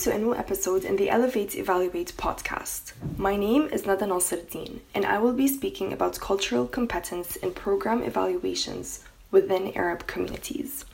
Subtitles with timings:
[0.00, 2.94] to a new episode in the Elevate Evaluate podcast.
[3.18, 8.02] My name is Nada Nasruddin, and I will be speaking about cultural competence in program
[8.02, 10.86] evaluations within Arab communities.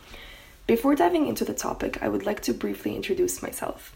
[0.67, 3.95] Before diving into the topic, I would like to briefly introduce myself.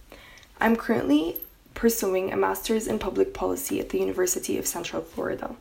[0.61, 1.39] I'm currently
[1.75, 5.57] pursuing a master's in public policy at the University of Central Florida.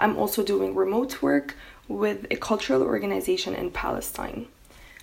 [0.00, 1.54] I'm also doing remote work
[1.86, 4.48] with a cultural organization in Palestine.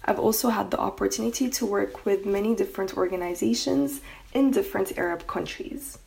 [0.05, 4.01] I've also had the opportunity to work with many different organizations
[4.33, 5.97] in different Arab countries.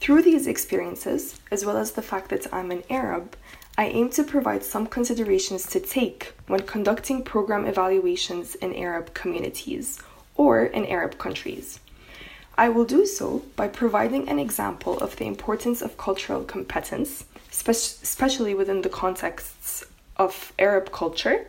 [0.00, 3.36] Through these experiences, as well as the fact that I'm an Arab,
[3.78, 10.00] I aim to provide some considerations to take when conducting program evaluations in Arab communities
[10.34, 11.78] or in Arab countries.
[12.58, 18.54] I will do so by providing an example of the importance of cultural competence, especially
[18.54, 19.84] within the contexts
[20.18, 21.46] of Arab culture,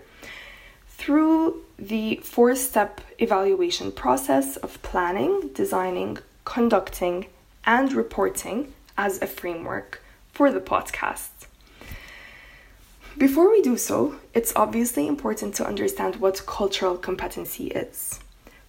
[1.03, 7.25] through the four step evaluation process of planning, designing, conducting,
[7.65, 10.01] and reporting as a framework
[10.31, 11.31] for the podcast.
[13.17, 18.21] Before we do so, it's obviously important to understand what cultural competency is.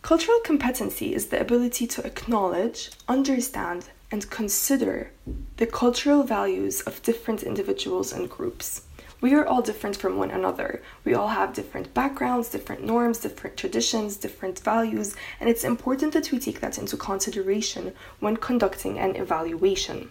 [0.03, 5.13] Cultural competency is the ability to acknowledge, understand, and consider
[5.59, 8.83] the cultural values of different individuals and groups.
[9.25, 10.83] We are all different from one another.
[11.03, 16.31] We all have different backgrounds, different norms, different traditions, different values, and it's important that
[16.31, 20.11] we take that into consideration when conducting an evaluation.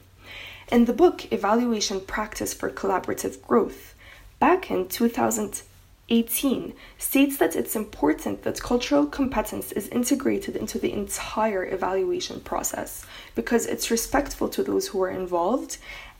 [0.72, 3.94] In the book Evaluation Practice for Collaborative Growth,
[4.42, 12.40] Bakken 2018, states that it's important that cultural competence is integrated into the entire evaluation
[12.42, 15.78] process because it's respectful to those who are involved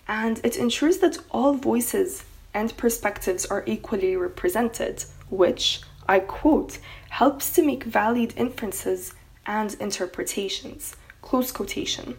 [0.08, 2.24] and it ensures that all voices
[2.54, 6.80] and perspectives are equally represented, which, I quote,
[7.10, 9.14] helps to make valid inferences
[9.46, 10.96] and interpretations.
[11.22, 12.18] Close quotation.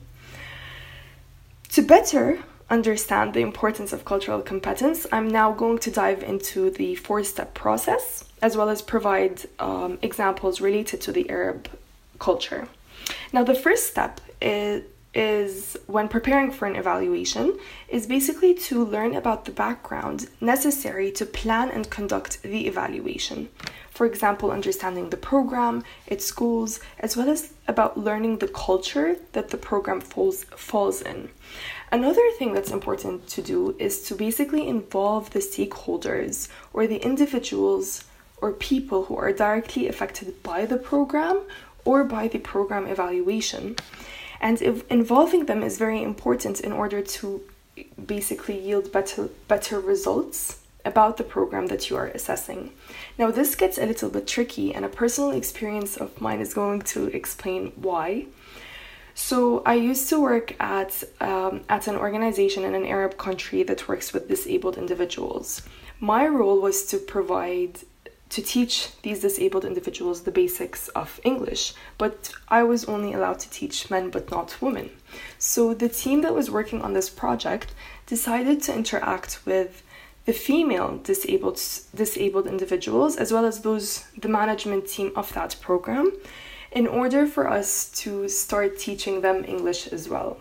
[1.70, 6.94] To better understand the importance of cultural competence, I'm now going to dive into the
[6.94, 11.69] four step process as well as provide um, examples related to the Arab
[12.19, 12.69] culture.
[13.32, 14.82] Now, the first step is
[15.14, 17.58] is when preparing for an evaluation
[17.88, 23.48] is basically to learn about the background necessary to plan and conduct the evaluation.
[23.91, 29.50] For example, understanding the program, its goals, as well as about learning the culture that
[29.50, 31.28] the program falls falls in.
[31.92, 38.02] Another thing that's important to do is to basically involve the stakeholders or the individuals
[38.38, 41.42] or people who are directly affected by the program
[41.84, 43.76] or by the program evaluation
[44.40, 47.42] and involving them is very important in order to
[48.06, 52.70] basically yield better better results about the program that you are assessing.
[53.18, 56.82] Now, this gets a little bit tricky, and a personal experience of mine is going
[56.82, 58.26] to explain why.
[59.14, 63.88] So, I used to work at um, at an organization in an Arab country that
[63.88, 65.62] works with disabled individuals.
[66.00, 67.78] My role was to provide
[68.34, 73.50] to teach these disabled individuals the basics of English, but I was only allowed to
[73.50, 74.90] teach men but not women.
[75.38, 77.72] So the team that was working on this project
[78.06, 79.84] decided to interact with
[80.24, 81.60] the female disabled
[81.94, 86.10] disabled individuals as well as those the management team of that program
[86.72, 90.38] in order for us to start teaching them English as well.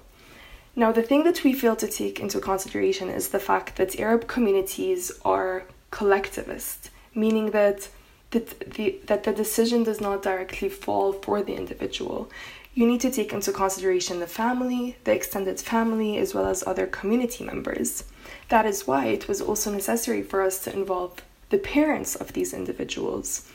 [0.75, 4.25] Now, the thing that we fail to take into consideration is the fact that Arab
[4.25, 7.90] communities are collectivist meaning that
[8.31, 12.29] that the, that the decision does not directly fall for the individual.
[12.74, 16.88] You need to take into consideration the family, the extended family, as well as other
[16.88, 18.06] community members.
[18.50, 22.52] That is why it was also necessary for us to involve the parents of these
[22.52, 23.47] individuals.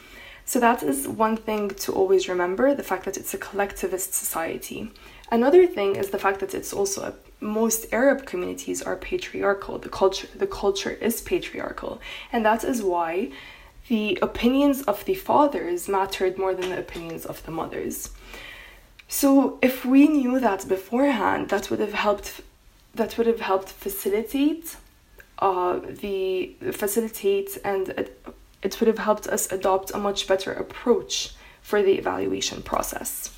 [0.45, 4.91] So, that is one thing to always remember the fact that it's a collectivist society.
[5.31, 9.79] Another thing is the fact that it's also a most Arab communities are patriarchal.
[9.79, 12.01] The culture the culture is patriarchal.
[12.33, 13.31] And that is why
[13.89, 18.11] the opinions of the fathers mattered more than the opinions of the mothers.
[19.09, 22.43] So if we knew that beforehand, that would have helped
[22.95, 24.77] that would have helped facilitate
[25.39, 28.27] uh, the facilitate and it,
[28.63, 33.31] it would have helped us adopt a much better approach for the evaluation process.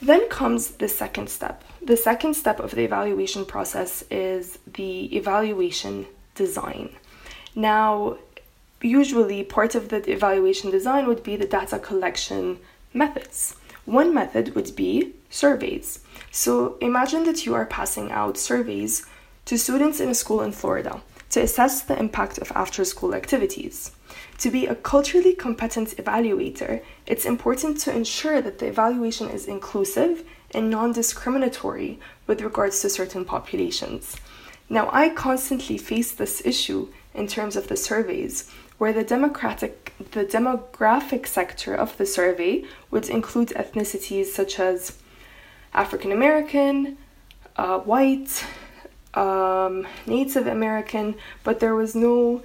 [0.00, 1.62] Then comes the second step.
[1.82, 6.90] The second step of the evaluation process is the evaluation design.
[7.54, 8.18] Now,
[8.84, 12.58] usually part of the evaluation design would be the data collection
[12.92, 13.56] methods.
[13.84, 16.00] One method would be surveys.
[16.30, 19.06] So imagine that you are passing out surveys
[19.46, 23.90] to students in a school in Florida to assess the impact of after school activities.
[24.38, 30.24] To be a culturally competent evaluator, it's important to ensure that the evaluation is inclusive
[30.52, 34.16] and non discriminatory with regards to certain populations.
[34.68, 40.24] Now, I constantly face this issue in terms of the surveys, where the democratic the
[40.24, 44.98] demographic sector of the survey would include ethnicities such as
[45.72, 46.98] African American,
[47.56, 48.44] uh, white,
[49.14, 52.42] um, Native American, but there was no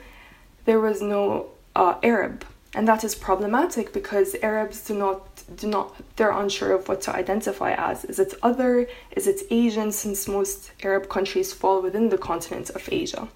[0.65, 2.45] there was no uh, Arab,
[2.75, 7.15] and that is problematic because Arabs do not do not they're unsure of what to
[7.15, 8.05] identify as.
[8.05, 8.87] Is it other?
[9.11, 9.91] Is it Asian?
[9.91, 13.27] Since most Arab countries fall within the continent of Asia.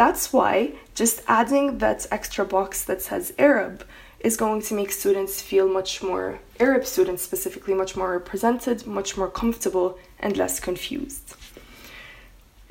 [0.00, 3.84] That's why just adding that extra box that says Arab
[4.20, 9.18] is going to make students feel much more, Arab students specifically, much more represented, much
[9.18, 11.34] more comfortable, and less confused.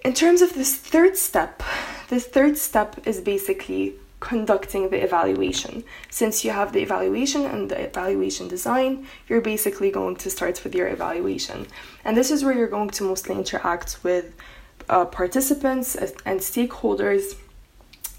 [0.04, 1.62] In terms of this third step,
[2.08, 5.84] this third step is basically conducting the evaluation.
[6.10, 10.74] Since you have the evaluation and the evaluation design, you're basically going to start with
[10.74, 11.68] your evaluation.
[12.04, 14.34] And this is where you're going to mostly interact with
[14.90, 17.36] uh, participants and stakeholders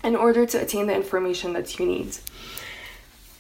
[0.03, 2.17] in order to attain the information that you need.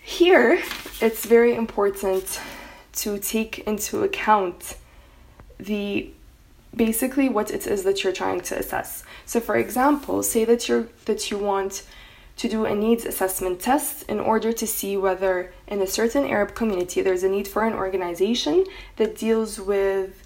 [0.02, 0.60] Here,
[1.00, 2.40] it's very important
[2.94, 4.76] to take into account
[5.58, 6.10] the
[6.74, 9.04] basically what it is that you're trying to assess.
[9.26, 11.84] So for example, say that you're that you want
[12.36, 16.54] to do a needs assessment test in order to see whether in a certain Arab
[16.54, 18.64] community there's a need for an organization
[18.96, 20.22] that deals with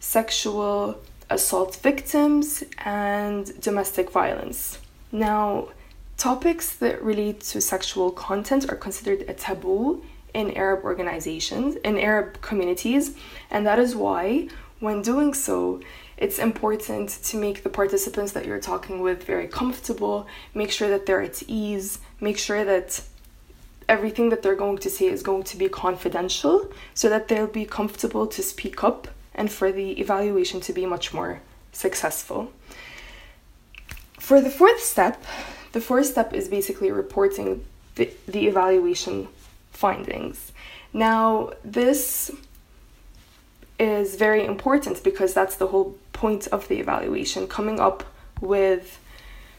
[0.00, 0.98] sexual
[1.32, 4.78] assault victims and domestic violence.
[5.10, 5.68] Now,
[6.16, 12.40] topics that relate to sexual content are considered a taboo in Arab organizations, in Arab
[12.40, 13.16] communities,
[13.50, 14.48] and that is why,
[14.80, 15.80] when doing so,
[16.16, 21.06] it's important to make the participants that you're talking with very comfortable, make sure that
[21.06, 23.02] they're at ease, make sure that
[23.88, 27.64] everything that they're going to say is going to be confidential so that they'll be
[27.64, 31.40] comfortable to speak up and for the evaluation to be much more
[31.72, 32.52] successful.
[34.18, 35.24] For the fourth step,
[35.72, 37.64] the fourth step is basically reporting
[37.96, 39.28] the, the evaluation
[39.72, 40.52] findings.
[40.92, 42.30] Now, this
[43.78, 48.04] is very important because that's the whole point of the evaluation coming up
[48.40, 49.00] with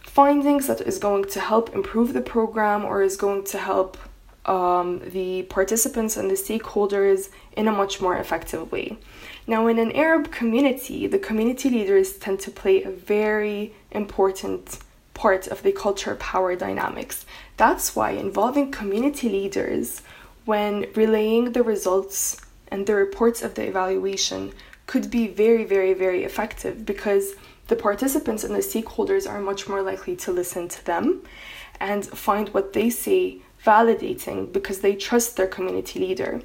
[0.02, 3.98] findings that is going to help improve the program or is going to help
[4.46, 8.98] um, the participants and the stakeholders in a much more effective way.
[9.48, 14.80] Now, in an Arab community, the community leaders tend to play a very important
[15.14, 17.26] part of the culture power dynamics.
[17.58, 20.02] That's why involving community leaders
[20.46, 24.52] when relaying the results and the reports of the evaluation
[24.88, 27.36] could be very, very, very effective because
[27.68, 31.22] the participants and the stakeholders are much more likely to listen to them
[31.80, 36.42] and find what they say validating because they trust their community leader.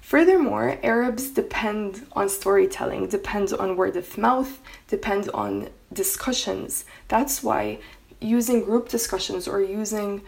[0.00, 6.84] Furthermore, Arabs depend on storytelling, depend on word of mouth, depend on discussions.
[7.08, 7.78] That's why
[8.20, 10.22] using group discussions or using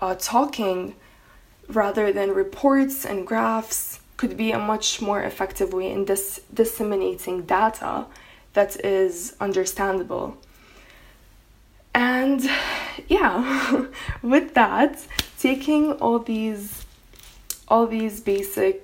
[0.00, 0.94] uh, talking
[1.68, 7.42] rather than reports and graphs could be a much more effective way in dis- disseminating
[7.42, 8.06] data
[8.54, 10.38] that is understandable.
[11.94, 12.48] And
[13.08, 13.86] yeah,
[14.22, 15.04] with that,
[15.46, 16.84] taking all these
[17.68, 18.78] all these basic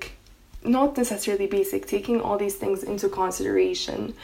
[0.65, 4.15] not necessarily basic, taking all these things into consideration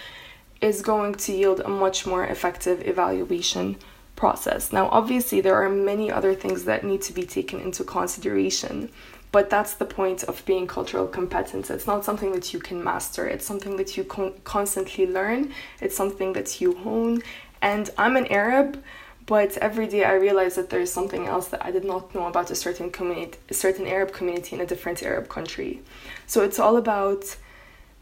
[0.60, 3.76] is going to yield a much more effective evaluation
[4.14, 4.72] process.
[4.72, 8.88] Now, obviously, there are many other things that need to be taken into consideration,
[9.32, 11.70] but that's the point of being cultural competence.
[11.70, 15.96] It's not something that you can master, it's something that you con- constantly learn, it's
[15.96, 17.20] something that you hone.
[17.60, 18.80] And I'm an Arab,
[19.28, 22.50] but every day I realize that there's something else that I did not know about
[22.50, 25.82] a certain community, a certain Arab community in a different Arab country.
[26.26, 27.36] So it's all about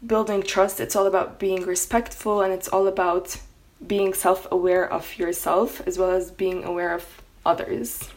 [0.05, 3.37] building trust, it's all about being respectful, and it's all about
[3.85, 8.09] being self aware of yourself as well as being aware of others.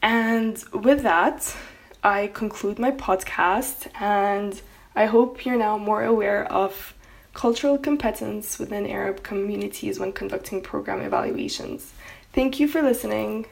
[0.00, 1.54] And with that,
[2.02, 4.62] I conclude my podcast, and
[4.96, 6.94] I hope you're now more aware of
[7.34, 11.92] cultural competence within Arab communities when conducting program evaluations.
[12.32, 13.46] Thank you for listening.